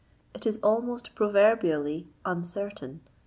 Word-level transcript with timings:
It 0.33 0.47
is 0.47 0.57
almost 0.63 1.13
proverbiaHy 1.13 2.07
uncertain. 2.25 3.01